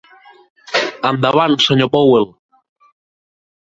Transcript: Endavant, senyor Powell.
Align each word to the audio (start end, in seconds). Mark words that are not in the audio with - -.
Endavant, 1.11 1.55
senyor 1.69 1.93
Powell. 1.99 2.29